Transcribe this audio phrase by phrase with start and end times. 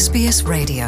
[0.00, 0.84] SBS Radio.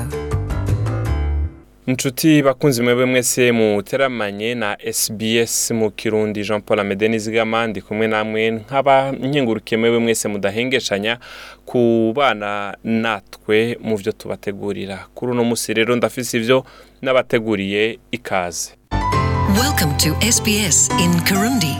[1.87, 8.07] Inshuti bakunzi mwebwe mwese muteramanye na SBS mu kirundi Jean Paul Amede Nizigama ndi kumwe
[8.07, 11.19] namwe nk'aba nkengurukiye mwebwe mwese mudahengeshanya
[11.65, 15.07] ku bana natwe mu byo tubategurira.
[15.15, 16.65] Kuri uno munsi rero ndafise ivyo
[17.03, 18.71] n'abateguriye ikaze.
[19.63, 21.77] Welcome to SBS in Kirundi.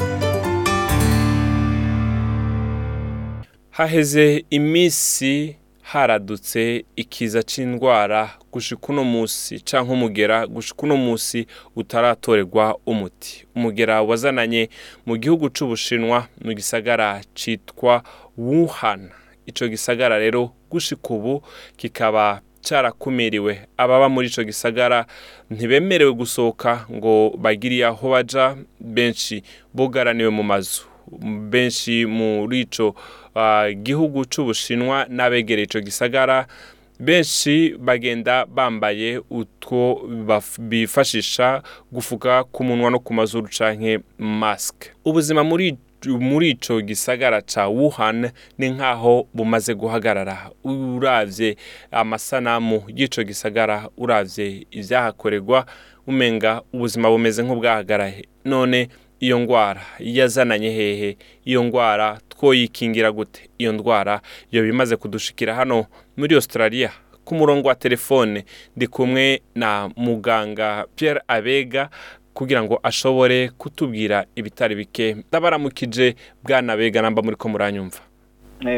[3.71, 13.47] haheze iminsi haradutse ikiza c'indwara gushika uno musi canke umugera gushika uno musi utaratorerwa umuti.
[13.57, 14.69] Umugera wazananye
[15.07, 18.03] mu gihugu c'ubushinwa mu gisagara citwa
[18.39, 19.11] Wuhan.
[19.47, 21.43] Ico gisagara rero gushika ubu
[21.77, 23.67] kikaba carakumiriwe.
[23.77, 25.07] Ababa muri ico gisagara
[25.51, 29.43] ntibemerewe gusohoka ngo bagiriye aho baja benshi
[29.75, 30.92] bugaraniwe mu mazu.
[31.51, 32.95] Benshi muri ico
[33.35, 36.47] ah, gihugu c'ubushinwa n'abegereye ico gisagara
[37.01, 40.01] benshi bagenda bambaye utwo
[40.59, 44.85] bifashisha gufuka ku munwa no ku mazuru canke mask.
[45.05, 45.77] Ubuzima muri
[46.21, 50.51] muri ico gisagara ca Wuhan ni nkaho bumaze guhagarara.
[50.65, 51.57] Uravye
[51.91, 55.67] amasanamu y'ico gisagara uravye ivyahakorerwa
[56.07, 58.25] umenga ubuzima bumeze nk'ubwahagaraye.
[58.45, 58.89] None
[59.23, 59.83] iyo ndwara.
[59.99, 63.49] Yazananye hehe iyo ndwara twoyikingira gute?
[63.59, 64.21] Iyo ndwara
[64.51, 66.91] iyo bimaze kudushikira hano muri Australia
[67.25, 68.45] ku murongo wa telefone
[68.77, 71.91] ndi kumwe na muganga Pierre Abega
[72.35, 75.15] kugira ngo ashobore kutubwira ibitari bike.
[75.29, 77.99] Ndabaramukije bwana Abega namba muri ko muranyumva.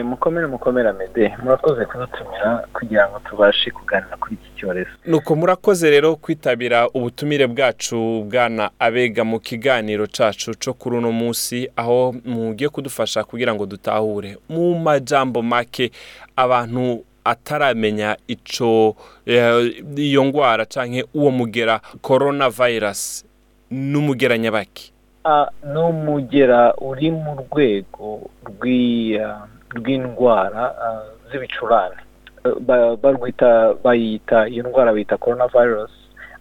[0.05, 4.91] Mukomere mukomere amede murakoze kudutumira kugira ngo tubashe kuganira kuri iki cyorezo.
[5.07, 11.69] Nuko murakoze rero kwitabira ubutumire bwacu bwana abega mu kiganiro cacu co kuri uno munsi
[11.77, 14.37] aho mugiye kudufasha kugira ngo dutahure.
[14.49, 15.91] Mu majambo make
[16.37, 18.97] abantu ataramenya ico
[19.27, 23.25] eh, iyo ngwara canke uwo mugera coronavirus
[23.71, 24.93] n'umugera nyabaki
[25.27, 31.97] Ah, ni umugera uri mu rwego rw'i- ah, rw'indwara ah, z'ibicurane.
[32.45, 35.91] Eh, ba- barwita bayita iyo ndwara bayita coronavirus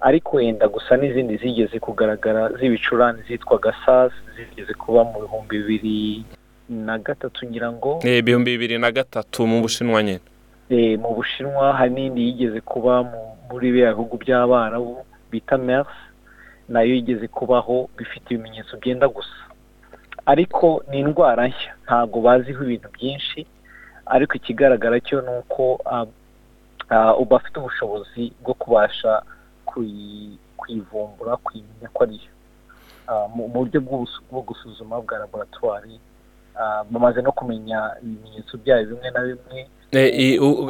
[0.01, 6.23] ariko wenda gusa n'izindi zigeze kugaragara z'ibicurane zitwaga SARS zigeze kuba mu bihumbi bibiri
[6.69, 10.19] na gatatu ngira ngo Eh, ibihumbi bibiri na gatatu mu bushinwa nyene.
[10.69, 15.87] Eh, mu bushinwa hari n'indi yigeze kuba mu- muri biriya bihugu by'abarabu bita mers
[16.69, 19.35] na yo yigeze kubaho bifite ibimenyetso byenda gusa.
[20.25, 21.73] Ariko ni indwara nshya.
[21.85, 23.45] Ntabwo baziho ibintu byinshi
[24.05, 26.05] ariko ikigaragara cyo ni uko ah,
[26.89, 29.21] ah, uba afite ubushobozi bwo kubasha
[29.65, 32.31] kuyi- kuyivumbura kuyimenya ko ariyo
[33.07, 35.99] Ah, mu buryo bwo gusuzuma bwa laboratwari
[36.91, 39.67] bamaze no kumenya ibimenyetso byayo bimwe na bimwe.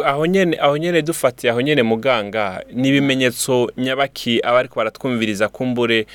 [0.06, 6.08] Aho nyene aho nyene dufatiye aho nyene muganga ni ibimenyetso nyabaki abariko baratwumviriza kumbure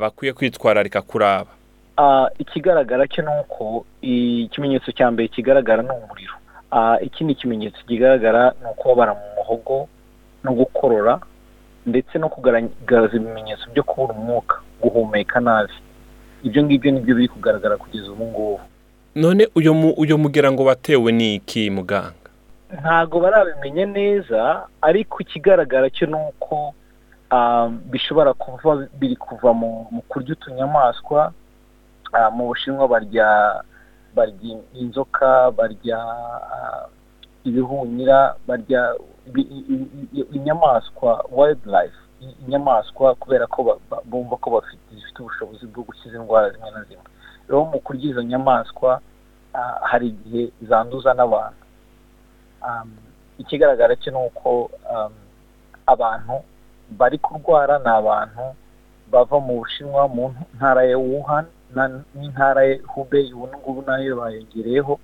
[0.00, 1.55] bakwiye kwitwararika kuraba.
[2.38, 6.34] Ikigaragara cyo ni uko ikimenyetso cya mbere kigaragara ni umuriro.
[7.00, 9.88] Ikindi kimenyetso kigaragara ni ukubabara mu muhogo
[10.44, 11.20] no gukorora
[11.86, 15.72] ndetse no kugaragaza ibimenyetso byo kubura umwuka guhumeka nabi.
[16.42, 18.60] Ibyo ngibyo ni byo biri kugaragara kugeza ubu ngubu.
[19.14, 19.48] None
[19.96, 22.12] uyo mugera ngo watewe ni iki muganga?
[22.80, 26.74] Ntabwo barabimenya neza ariko ikigaragara cyo ni uko
[27.90, 31.32] bishobora kuva biri kuva mu kurya utunyamaswa
[32.32, 33.62] mu bushinwa barya
[34.14, 36.86] barya inzoka barya ah,
[37.44, 38.94] ibihunyira barya
[40.32, 44.62] inyamaswa wildlife i- inyamaswa kubera ko bumva ko
[44.94, 47.04] zifite ubushobozi bwo gukiza indwara zimwe na zimwe.
[47.48, 49.00] Rero mu kurya izo nyamaswa
[49.54, 51.62] ah, hari igihe zanduza n'abantu.
[53.38, 54.70] Ikigaragara cyo ni uko
[55.86, 56.40] abantu
[56.90, 58.54] bari kurwara ni abantu
[59.12, 64.98] bava mu bushinwa mu ntara ya wuhan na- n'intara hubei ubu ngubu na yo bayongereyeho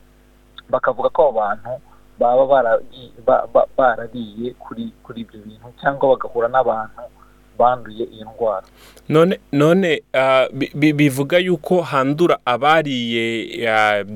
[0.71, 1.71] bakavuga ko abo bantu
[2.19, 7.03] baba barariye kuri kuri ibyo bintu cyangwa bagahura n'abantu
[7.59, 8.67] banduye iyo ndwara.
[9.09, 13.25] None none ah, bi- bi- bivuga yuko handura abariye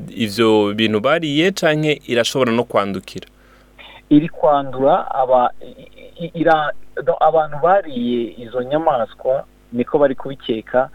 [0.08, 3.26] ivyo bintu bariye canke irashobora no kwandukira?
[4.08, 5.04] Iri kwandura
[7.20, 10.88] abantu bariye izo nyamaswa niko bari kubikeka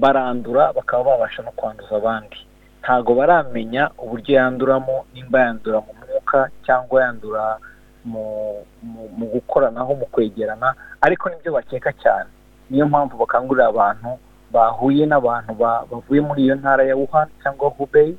[0.00, 2.36] barandura bakaba babasha no kwanduza abandi.
[2.80, 7.58] Ntago baramenya uburyo yanduramo nimba yandura mu mwuka cyangwa yandura
[8.04, 12.30] mu gukoranaho mu kwegerana ariko ni byo bakeka cyane.
[12.70, 14.18] Niyo mpamvu bakangurira abantu
[14.52, 18.14] bahuye n'abantu ba- bavuye muri iyo ntara ya wuhan cyangwa hubei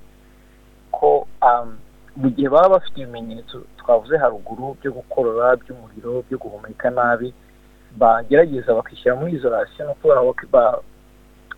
[0.91, 1.77] ko um,
[2.15, 7.31] mu gihe baba bafite ibimenyetso twavuze haruguru byo gukorora by'umuriro byo guhumeka nabi
[7.97, 10.15] bagerageza bakishyira muri isolation no kuba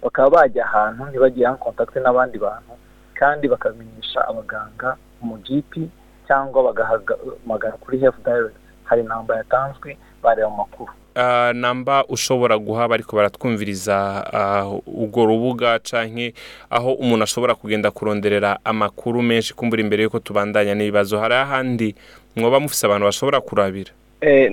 [0.04, 2.74] bakaba bajya ahantu ntibagire contact n'abandi bantu
[3.20, 5.90] kandi bakamenyesha abaganga mu GP
[6.28, 8.56] cyangwa bagahamagara kuri health direct.
[8.84, 13.98] Hari namba yatanzwe bareba amakuru uh, namba ushobora guha bariko baratwumviriza
[14.34, 16.34] uh, urwo rubuga canke
[16.70, 21.20] aho umuntu ashobora kugenda kuronderera amakuru menshi kumbura imbere yuko tubandanya n'ibibazo.
[21.20, 21.96] Hari ahandi
[22.36, 23.92] mwoba mufise abantu bashobora kurabira?
[24.22, 24.52] Eh,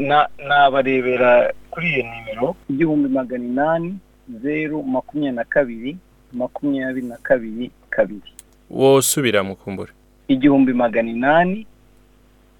[0.48, 3.98] nabarebera kuri iyo nimero igihumbi magana inani
[4.42, 5.96] zeru makumyabiri na kabiri
[6.32, 8.32] makumyabiri na kabiri kabiri.
[8.70, 9.92] Wosubira mukumbure
[10.28, 11.66] igihumbi magana inani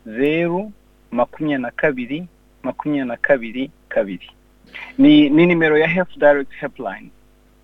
[0.07, 0.73] zeru
[1.11, 2.27] makumyabiri na kabiri
[2.63, 4.31] makumyabiri na kabiri kabiri.
[4.99, 7.11] Ni ni nimero ya health direct helpline.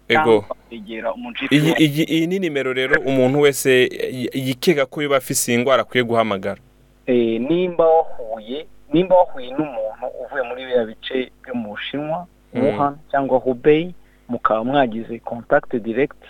[0.08, 0.44] Ego.
[0.70, 3.88] Iyi ni nimero rero umuntu wese
[4.32, 6.60] yikeka ko yoba afise iyi ndwara akwiye guhamagara.
[7.06, 13.38] Eh nimba wahuye nimba wahuye n'umuntu uvuye muri biriya bice byo mu bushinwa wuhan cyangwa
[13.38, 13.94] hubei
[14.28, 16.22] mukaba mwagize contact direct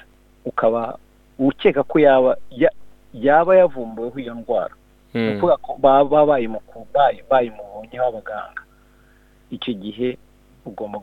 [0.44, 0.98] ukaba
[1.38, 2.36] ukeka ko yaba
[3.14, 4.74] yaba yavumbuweho iyo ndwara.
[5.78, 6.26] Baba
[7.30, 8.62] bayimubonyeho abaganga
[9.50, 10.18] icyo gihe
[10.66, 10.98] ugomba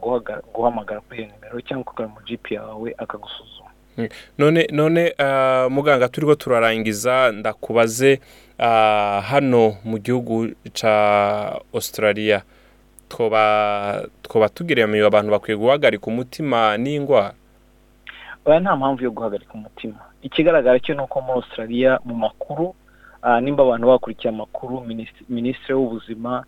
[0.53, 3.69] guhamagara kuri iyo nimero cyangwa ukagana mu GP yawe akagusuzuma.
[4.37, 5.13] None none
[5.69, 8.19] muganga turiho turarangiza ndakubaze
[9.29, 12.41] hano mu gihugu cya australia.
[13.09, 17.33] Twoba tugereranyije abantu bakwiye guhagarika umutima n'indwara
[18.45, 19.99] oya nta mpamvu yo guhagarika umutima.
[20.21, 22.75] Ikigaragara cyo ni uko muri australia mu makuru
[23.41, 24.81] nimba abantu bakurikiye amakuru
[25.29, 26.43] minisitiri w'ubuzima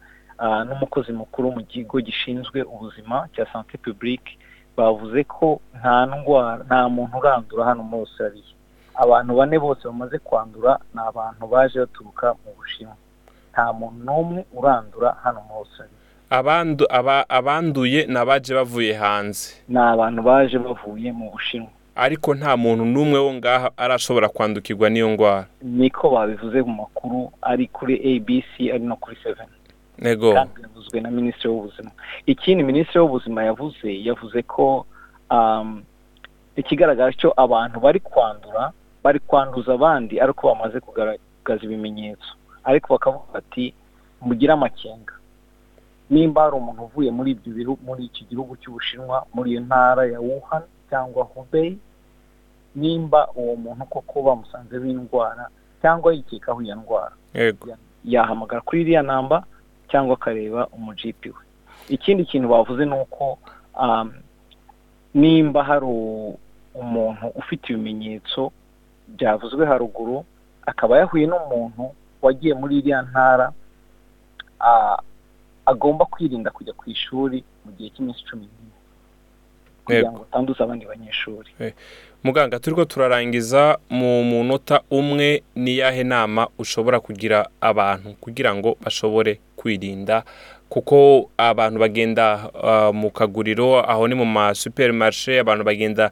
[0.68, 4.38] n'umukozi mukuru mu kigo gishinzwe ubuzima cya sante publique
[4.78, 8.44] bavuze ko nta ndwara nta muntu urandura hano muri australia.
[8.96, 12.96] Abantu bane bose bamaze kwandura ni abantu baje baturuka mu bushinwa.
[13.54, 16.01] Nta muntu n'umwe urandura hano muri australia.
[17.30, 19.54] Abanduye ni abaje bavuye hanze.
[19.68, 21.70] Ni abantu baje bavuye mu bushinwa.
[21.96, 25.48] Ariko nta muntu n'umwe wo ngaha arashobora kwandukirwa n'iyo ndwara.
[25.62, 29.52] Niko babivuze mu makuru ari kuri abc ari no kuri seveni
[30.00, 30.34] nego.
[30.34, 31.92] Yavuzwe na minisitiri w'ubuzima.
[32.26, 34.86] Ikindi minisitiri w'ubuzima yavuze yavuze ko
[36.56, 38.72] ikigaragara cyo abantu bari kwandura
[39.04, 42.32] bari kwanduza abandi ariko bamaze kugaragaza ibimenyetso.
[42.64, 43.74] Ariko bakavuga bati
[44.22, 45.14] mugire amakenga.
[46.12, 50.20] Nimba hari umuntu uvuye muri ibyo bihugu muri iki gihugu cy'ubushinwa muri iyo ntara ya
[50.20, 51.78] wuhan cyangwa hubei
[52.76, 55.48] nimba uwo muntu koko bamusanzeho indwara
[55.82, 57.16] cyangwa yikekaho iyo ndwara.
[58.06, 59.44] Yahamagara kuri iriya namba
[59.90, 61.42] cyangwa akareba umujipi we.
[61.90, 63.38] Ikindi kintu bavuze ni uko
[65.14, 65.86] nimba hari
[66.76, 68.52] umuntu ufite ibimenyetso
[69.08, 70.26] byavuzwe haruguru
[70.66, 71.92] akaba yahuye n'umuntu
[72.22, 73.52] wagiye muri iriya ntara
[75.66, 78.74] agomba kwirinda kujya ku ishuri mu gihe cy'iminsi cumi n'ine.
[79.86, 81.50] Kugira ngo atanduza abandi banyeshuri.
[82.24, 90.24] Muganga turiho turarangiza mu munota umwe n'iyahe nama ushobora kugira abantu kugira ngo bashobore kwirinda?
[90.70, 92.48] Kuko abantu bagenda
[92.94, 96.12] mu kaguriro aho ni mu masuperimarishe abantu bagenda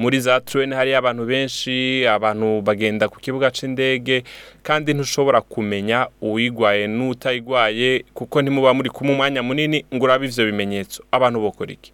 [0.00, 4.24] muri za turene hariyo abantu benshi abantu bagenda ku kibuga cy'indege
[4.64, 11.04] kandi ntushobora kumenya uwigwaye n'utayigwaye kuko ntimuba muri kumwe umwanya munini ngo urabe ibyo bimenyetso.
[11.12, 11.92] Abantu bokora iki?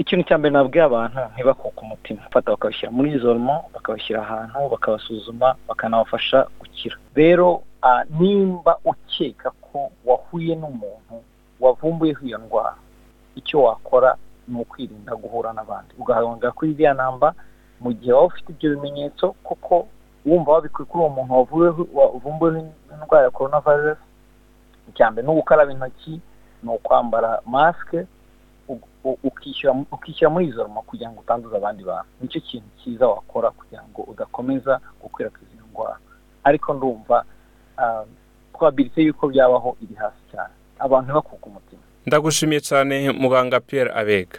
[0.00, 2.20] Ikintu cya mbere nabwiye abantu ntibakuke umutima.
[2.24, 6.96] Bafata bakabashyira muri izoroma bakabashyira ahantu bakabasuzuma bakanabafasha gukira.
[7.14, 7.62] Rero
[8.20, 11.14] nimba ukeka ko wahuye n'umuntu
[11.60, 12.74] wavumbuyeho iyo ndwara
[13.36, 14.16] icyo wakora
[14.50, 17.34] ni ukwirinda guhura n'abandi ugahamagara kuri iriya namba
[17.80, 19.86] mu gihe waba ufite ibyo bimenyetso kuko
[20.26, 21.32] wumva wabikuye kuri uwo muntu
[21.94, 24.00] wavumbuyeho indwara ya korona virusi
[24.90, 26.20] icya mbere ni ugukaraba intoki
[26.62, 28.06] ni ukwambara masike
[29.92, 32.08] ukishyira muri izo ruma kugira ngo utanduze abandi bantu.
[32.20, 35.96] Nicyo kintu cyiza wakora kugira ngo udakomeza gukwirakwiza iyo ndwara.
[36.44, 37.24] Ariko ndumva
[38.54, 40.52] twabirite yuko byabaho iri hasi cyane.
[40.78, 41.12] Abantu
[42.10, 44.38] ndagushimiye cyane muganga Pierre abega.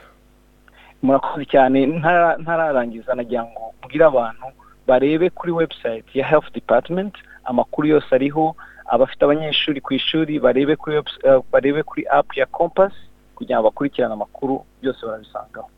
[1.04, 1.80] Murakoze cyane.
[2.44, 4.46] Ntararangiza nagira ngo mbwire abantu
[4.88, 7.16] barebe kuri webusayiti ya health department
[7.48, 8.56] amakuru yose ariho
[8.94, 11.00] abafite abanyeshuri ku ishuri barebe kuri
[11.90, 13.00] kuri apu ya kompasi
[13.36, 15.70] kugira ngo bakurikirane amakuru byose barabisangaho.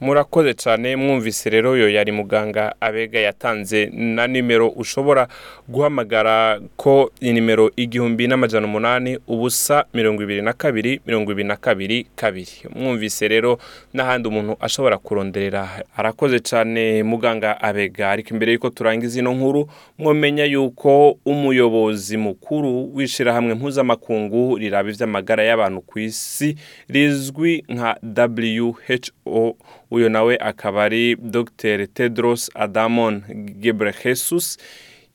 [0.00, 4.68] Murakoze cyane mwumvise rero yo yari muganga abega yatanze na nimero.
[4.68, 5.28] Ushobora
[5.68, 12.06] guhamagara ko inimero igihumbi n'amajana umunani ubusa mirongo ibiri na kabiri mirongo ibiri na kabiri
[12.16, 12.68] kabiri.
[12.74, 13.58] Mwumvise rero
[13.94, 15.68] n'ahandi umuntu ashobora kuronderera.
[15.96, 18.10] Arakoze cyane muganga abega.
[18.10, 25.80] Ariko imbere y'uko turangiza ino nkuru mwomenya yuko umuyobozi mukuru w'ishyirahamwe mpuzamakungu riraba iby'amagara y'abantu
[25.80, 26.56] ku isi
[26.88, 28.76] rizwi nka WHO
[29.90, 31.86] uyu nawe akaba ari Dr.
[31.86, 33.22] Tedros Adamon
[33.60, 34.58] Ghebreyesus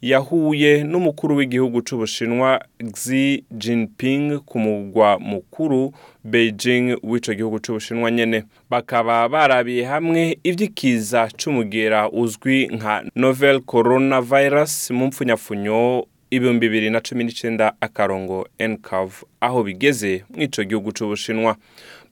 [0.01, 2.61] yahuye n'umukuru w'igihugu cy'ubushinwa
[2.93, 12.09] Xi Jinping ku mugwa mukuru Beijing w'icyo gihugu cy'ubushinwa nyine bakaba barabiye hamwe iby'ikiza cy'umugera
[12.09, 20.23] uzwi nka novel coronavirus mu mpfunyapfunyo ibihumbi bibiri na cumi n'icyenda akarongo ncav aho bigeze
[20.33, 21.55] mu icyo gihugu cy'ubushinwa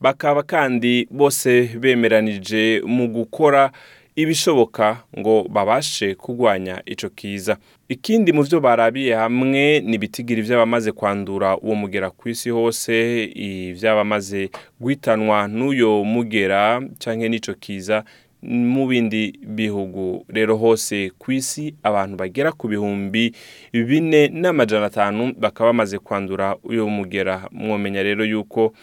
[0.01, 3.72] bakaba kandi bose bemeranije mu gukora
[4.15, 7.58] ibishoboka ngo babashe kurwanya icyo kiza.
[7.89, 14.50] Ikindi mu byo barabiye hamwe ni ibitigiri by'abamaze kwandura uwo mugera ku isi hose iby'abamaze
[14.82, 18.03] guhitanwa n'uyo mugera cyangwa n'icyo kiza
[18.44, 20.25] mu bindi bihugu.
[20.27, 23.32] Rero hose ku isi abantu bagera ku bihumbi
[23.74, 27.48] bine n'amajana atanu bakaba bamaze kwandura uyu mugera.
[27.51, 28.74] Mwomenya rero yuko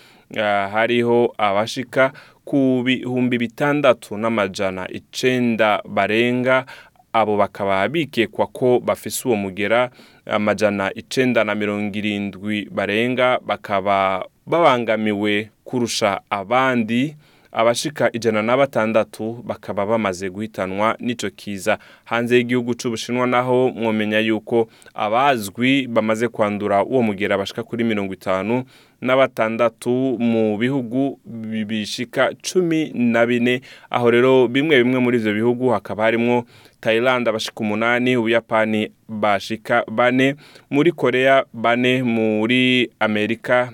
[0.72, 2.12] hariho abashika
[2.44, 6.66] ku bihumbi bitandatu n'amajana icenda barenga.
[7.12, 9.90] Abo bakaba bikekwa ko bafise uwo mugera
[10.26, 17.16] amajana icenda na mirongo irindwi barenga bakaba babangamiwe kurusha abandi.
[17.60, 21.78] Abashika ijana na batandatu bakaba bamaze guhitanwa n'ico kiza.
[22.04, 28.64] Hanze y'igihugu c'ubushinwa naho mwomenya yuko abazwi bamaze kwandura uwo mugera bashika kuri mirongo itanu
[29.00, 31.18] na batandatu mu bihugu
[31.66, 33.60] bishika cumi na bine.
[33.90, 36.44] Aho rero bimwe bimwe muri ivyo bihugu hakaba harimwo
[36.80, 40.34] Thailand abashika umunani ubuyapani bashika bane
[40.70, 43.72] muri korea bane muri amerika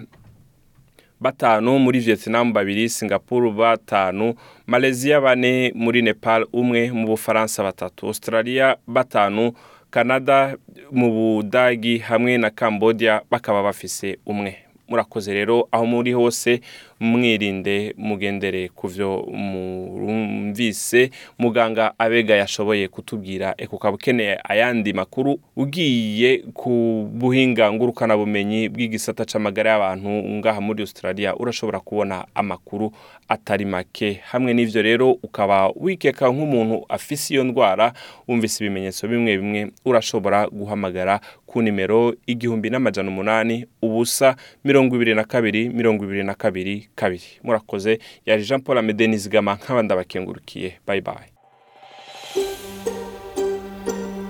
[1.22, 4.34] batanu muri vietnam babiri singapore batanu
[4.66, 9.52] malaysia bane muri nepal umwe mu bufaransa batatu australia batanu
[9.90, 10.56] canada
[10.90, 14.56] mu budagi hamwe na cambodia bakaba bafise umwe.
[14.88, 16.60] Murakoze rero aho muri hose
[17.02, 21.10] mwirinde mugendere ku byo murumvise.
[21.38, 26.70] Muganga abega yashoboye kutubwira ukaba ukeneye ayandi makuru ugiye ku
[27.12, 31.34] buhinga ngurukanabumenyi bw'igisata c'amagara y'abantu ngaha muri australia.
[31.36, 32.92] Urashobora kubona amakuru
[33.28, 34.20] atari make.
[34.30, 37.92] Hamwe n'ivyo rero ukaba wikeka nk'umuntu afise iyo ndwara
[38.28, 45.24] wumvise ibimenyetso bimwe bimwe urashobora guhamagara ku nimero igihumbi n'amajana umunani ubusa mirongo ibiri na
[45.24, 49.58] kabiri mirongo ibiri na kabiri kabiri murakoze yari jean paul amede nizigama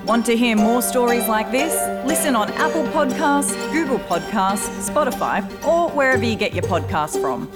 [0.04, 1.72] Want to hear more stories like this?
[2.04, 7.48] Listen on Apple Podcasts, Google Podcasts, Spotify, or wherever you get your podcasts from.